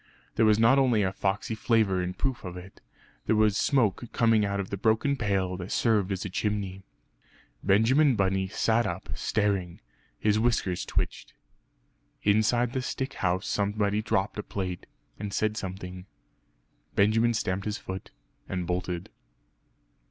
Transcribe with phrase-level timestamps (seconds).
[0.33, 2.81] There was not only a foxey flavour in proof of it
[3.27, 6.81] there was smoke coming out of the broken pail that served as a chimney.
[7.61, 9.79] Benjamin Bunny sat up, staring;
[10.17, 11.35] his whiskers twitched.
[12.23, 14.87] Inside the stick house somebody dropped a plate,
[15.19, 16.07] and said something.
[16.95, 18.09] Benjamin stamped his foot,
[18.49, 19.11] and bolted.